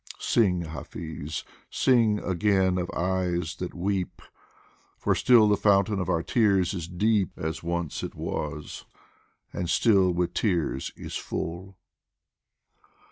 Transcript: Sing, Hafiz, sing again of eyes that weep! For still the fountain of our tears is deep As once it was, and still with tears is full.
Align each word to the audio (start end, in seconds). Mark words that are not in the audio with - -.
Sing, 0.17 0.61
Hafiz, 0.61 1.43
sing 1.69 2.17
again 2.17 2.79
of 2.79 2.89
eyes 2.89 3.57
that 3.57 3.75
weep! 3.75 4.23
For 4.97 5.13
still 5.13 5.47
the 5.47 5.55
fountain 5.55 5.99
of 5.99 6.09
our 6.09 6.23
tears 6.23 6.73
is 6.73 6.87
deep 6.87 7.37
As 7.37 7.61
once 7.61 8.01
it 8.01 8.15
was, 8.15 8.85
and 9.53 9.69
still 9.69 10.11
with 10.11 10.33
tears 10.33 10.91
is 10.95 11.15
full. 11.17 11.77